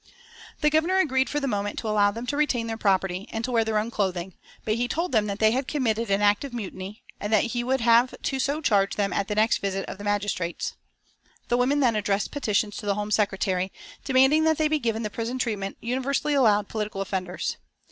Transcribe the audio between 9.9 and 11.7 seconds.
the magistrates. The